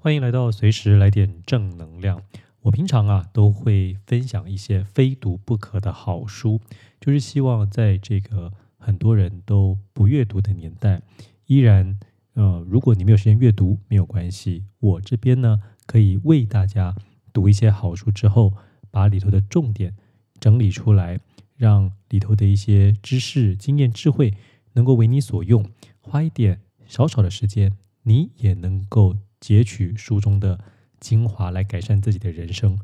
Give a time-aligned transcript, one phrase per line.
[0.00, 2.22] 欢迎来到随时来点正能量。
[2.60, 6.60] 我平常啊都会分享一些非读不可的好书，
[7.00, 11.02] 就是希望在这个很多人都不阅读的年代，
[11.46, 11.98] 依然
[12.34, 16.94] 呃，如果你没有时间阅读，没有关系，我这边呢可以为大家
[17.32, 18.54] 读一些好书之后，
[18.92, 19.96] 把里头的重点
[20.38, 21.18] 整理出来，
[21.56, 24.32] 让里头的一些知识、经验、智慧
[24.74, 25.68] 能够为你所用，
[25.98, 29.16] 花一点少少的时间，你也能够。
[29.40, 30.58] 截取书中的
[31.00, 32.78] 精华来改善自己的人生。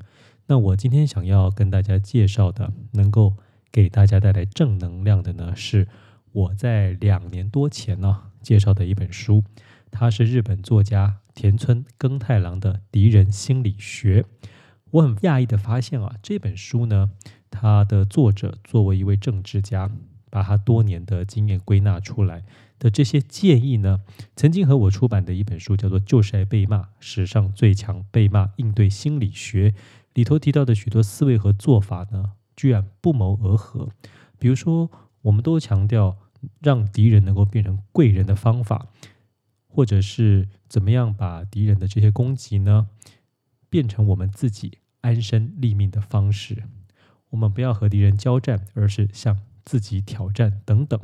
[0.46, 3.34] 那我今天想要跟大家介绍的，能够
[3.72, 5.88] 给大家带来正能量的呢，是
[6.32, 9.42] 我在两年多前呢介绍的一本书，
[9.90, 14.22] 它是日本作家田村耕太郎的《敌人心理学》。
[14.90, 17.10] 我很讶异的发现啊，这本书呢，
[17.50, 19.90] 它的作者作为一位政治家，
[20.34, 22.42] 把他多年的经验归纳出来。
[22.80, 24.00] 的这些建议呢，
[24.34, 29.70] 曾经和我出版的一本书叫做《就是爱被骂：史上最强被骂应对心理学》
[30.12, 33.90] 里头提到的许多思维和做法呢，居然不谋而合。
[34.40, 34.90] 比如说，
[35.22, 36.16] 我们都强调
[36.60, 38.88] 让敌人能够变成贵人的方法，
[39.68, 42.88] 或者是怎么样把敌人的这些攻击呢，
[43.70, 46.64] 变成我们自己安身立命的方式。
[47.30, 51.00] 我们不要和敌人交战，而是向自己挑战等等。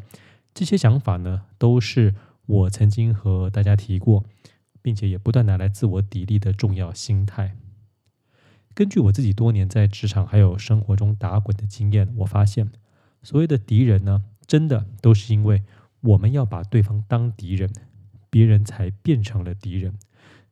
[0.53, 2.15] 这些想法呢，都是
[2.47, 4.25] 我曾经和大家提过，
[4.83, 7.57] 并且也不断拿来自我砥砺的重要心态。
[8.75, 12.71] 根据我自己多年在职场还有生活中打滚的经验，我发现
[13.23, 15.63] 所谓的敌人呢，真的都是因为
[16.01, 17.71] 我们要把对方当敌人，
[18.31, 19.99] 别人才变成了敌人。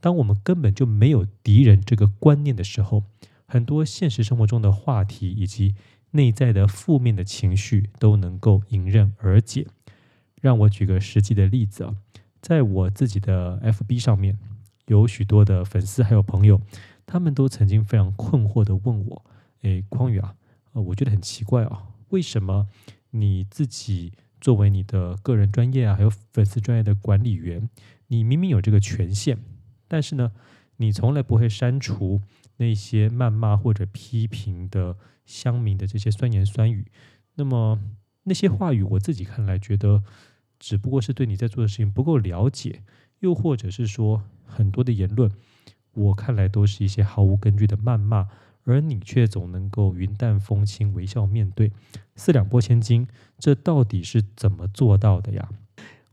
[0.00, 3.04] 当我们根本就没有敌人这个观念的时候，
[3.46, 5.74] 很多现实生活中的话题以及
[6.12, 9.66] 内在的负面的情绪都能够迎刃而解。
[10.40, 11.96] 让我举个实际的例子啊，
[12.40, 14.38] 在我自己的 FB 上面，
[14.86, 16.60] 有许多的粉丝还有朋友，
[17.04, 19.24] 他们都曾经非常困惑地问我
[19.62, 20.34] ：“诶，匡宇啊，
[20.72, 22.68] 我觉得很奇怪啊，为什么
[23.10, 27.68] 你自己作为你的个人专业啊，还有粉丝专业的管理员，
[28.06, 29.38] 你明明有这个权限，
[29.88, 30.30] 但是呢，
[30.78, 32.20] 你从来不会删除
[32.56, 36.90] 那些谩骂或者批评的乡民的这些酸言酸语？
[37.36, 37.78] 那么
[38.24, 40.02] 那些话语，我自己看来觉得。”
[40.60, 42.82] 只不过是对你在做的事情不够了解，
[43.20, 45.30] 又或者是说很多的言论，
[45.92, 48.26] 我看来都是一些毫无根据的谩骂，
[48.64, 51.70] 而你却总能够云淡风轻、微笑面对，
[52.16, 53.06] 四两拨千斤，
[53.38, 55.48] 这到底是怎么做到的呀？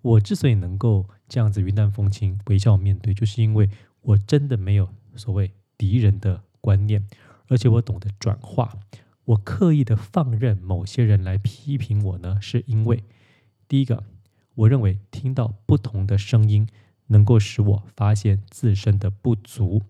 [0.03, 3.67] 我之所以能够这样子云淡风轻、微笑面对，就是因为
[4.05, 7.05] 我真的没有所谓敌人的观念，
[7.47, 8.77] 而且我懂得转化。
[9.25, 13.03] 我刻意的放任某些人来批评我呢，是因为
[13.67, 14.03] 第一个。
[14.55, 16.65] 我认为听到不同的声音，
[17.07, 19.81] 能够使我发现自身的不足，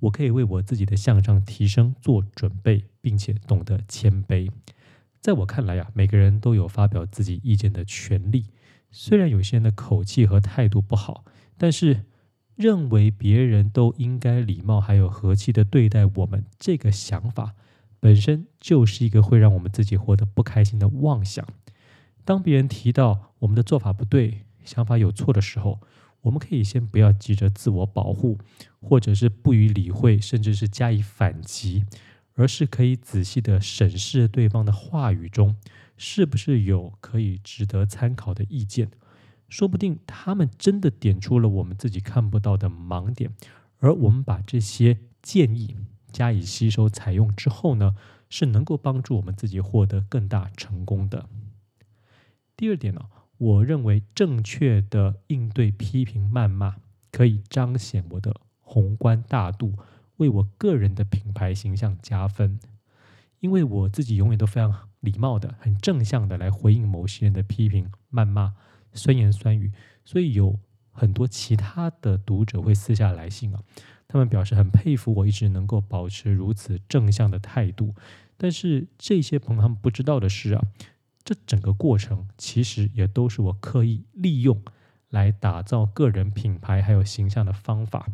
[0.00, 4.50] 我可以为我自己的向上提升做准备，并且懂得谦卑。
[5.20, 8.46] 在我看来呀，每个人都有发表自己意见的权利。
[8.90, 11.24] 虽然有些人的口气和态度不好，
[11.56, 12.04] 但是
[12.60, 17.54] 认为别人都应该礼貌还有和气的对待我们，这个想法
[17.98, 21.42] 本身就是一个会让我们自己活得不开心的妄想。
[22.22, 25.80] 当别人提到我们的做法不对、想法有错的时候，
[26.20, 28.36] 我们可以先不要急着自我保护，
[28.82, 31.86] 或者是不予理会，甚至是加以反击，
[32.34, 35.56] 而是可以仔细地审视对方的话语中
[35.96, 38.90] 是不是有可以值得参考的意见。
[39.50, 43.30] 说不定他们真的点出了我们自己看不到的盲点，
[43.80, 45.76] 而我们把这些建议
[46.10, 47.94] 加以吸收采用之后呢，
[48.30, 51.26] 是能够帮助我们自己获得更大成功的。
[52.56, 53.02] 第二点呢，
[53.38, 56.76] 我认为正确的应对批评谩骂，
[57.10, 59.74] 可以彰显我的宏观大度，
[60.16, 62.60] 为我个人的品牌形象加分。
[63.40, 68.54] 因为我自己永远都非常礼貌的、很正向的来回应某些人的批评、谩骂、
[68.92, 69.72] 酸言酸语，
[70.04, 70.58] 所以有
[70.90, 73.62] 很多其他的读者会私下来信啊，
[74.08, 77.94] 他们表示很佩服我一直能够保持如此正向的态度。
[78.36, 80.64] 但是这些朋友他们不知道的是啊。
[81.22, 84.62] 这整个过程其实也都是我刻意利用
[85.10, 88.08] 来打造个人品牌还有形象的方法。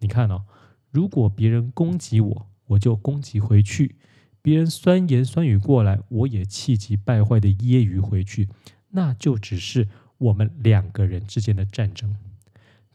[0.00, 0.42] 你看哦，
[0.90, 3.94] 如果别人攻击我，我就攻击回去；
[4.42, 8.48] 别人酸言酸语过来，我也气急败坏的揶揄回去，
[8.90, 9.88] 那就只是
[10.22, 12.16] 我们两个人之间的战争。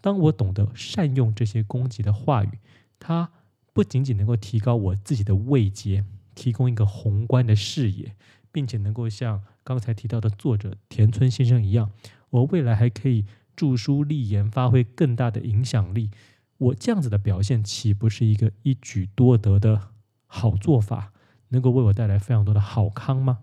[0.02, 2.60] 当我懂得善用这些攻击的话语，
[3.00, 3.30] 它
[3.74, 6.04] 不仅仅能够提高我自己的位阶，
[6.36, 8.16] 提供一个宏观的视野。
[8.50, 11.92] 并且能够像刚才提到的作者田村先生一样，
[12.32, 13.24] 我未来还可以
[13.56, 16.10] 著书立言，发挥更大的影响力。
[16.58, 19.90] 我这样子的表现，岂不是一个一举多得的
[20.26, 21.14] 好做法，
[21.50, 23.40] 能够为我带来非常多的好康吗？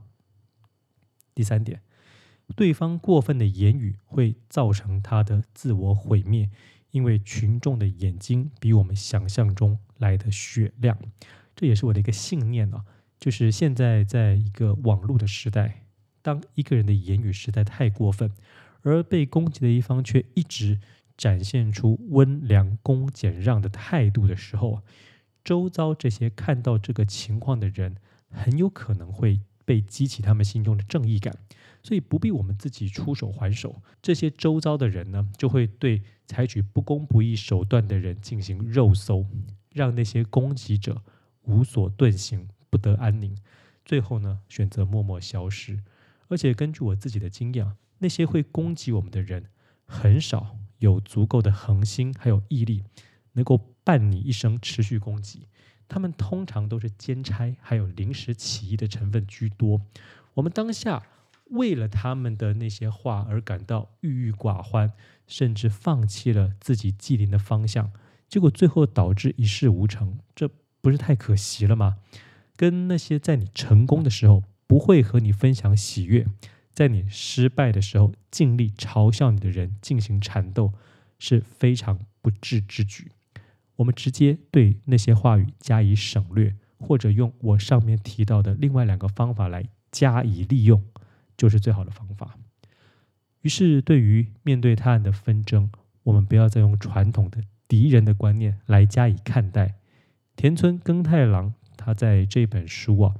[1.32, 1.82] 第三点，
[2.54, 6.50] 对方过分的言语会造成他的自我毁灭，
[6.90, 10.98] 因为群众的眼睛比我们想象中来的雪亮。
[11.56, 12.84] 这也是我的一个信念啊，
[13.18, 15.86] 就是现在在一个网络的时代，
[16.22, 18.30] 当一个人的言语实在太过分，
[18.82, 20.80] 而被攻击的一方却一直
[21.16, 24.82] 展现出温良恭俭让的态度的时候，
[25.42, 27.96] 周遭这些看到这个情况的人，
[28.28, 31.36] 很有可能会被激起他们心中的正义感，
[31.82, 39.26] 所以不必我们自己出手还手，这些周遭的人呢，就会对采取不公不义手段的人进行肉搜，
[39.70, 41.02] 让那些攻击者
[41.42, 43.36] 无所遁形，不得安宁，
[43.84, 45.82] 最后呢，选择默默消失。
[46.28, 49.46] 而且根据我自己的经验，那些会攻击我们的人，
[49.84, 52.82] 很少有足够的恒心还有毅力，
[53.32, 55.48] 能够伴你一生持续攻击。
[55.88, 59.80] 他们通常都是兼差还有临时起意的成分居多。
[60.34, 61.02] 我们当下
[61.50, 64.92] 为了他们的那些话而感到郁郁寡欢，
[65.26, 67.92] 甚至放弃了自己既定的方向，
[68.28, 70.50] 结果最后导致一事无成，这
[70.80, 71.98] 不是太可惜了吗？
[72.56, 76.26] 跟那些在你成功的时候不会和你分享喜悦，
[76.72, 80.72] 在你失败的时候尽力嘲笑你的人进行缠斗，
[81.18, 83.12] 是非常不智之举。
[83.76, 90.82] 我们直接对那些话语加以省略，或者用我上面提到的另外两个方法来加以利用，
[91.36, 92.36] 就是最好的方法。
[93.42, 95.70] 于是，对于面对他人的纷争，
[96.04, 99.74] 我们不要再用传统的敌人的观念来加以看待。
[100.36, 103.14] 田村耕太郎他在这本书啊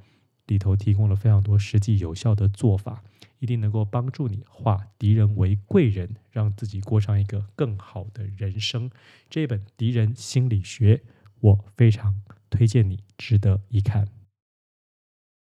[0.47, 3.03] 里头提供了非常多实际有效的做法。
[3.44, 8.91] 一定能够帮助你化敌人为贵人，让自己过上一个更好的人生。
[9.29, 10.96] 这本《敌人心理学》，
[11.41, 14.08] 我非常推荐你，值得一看。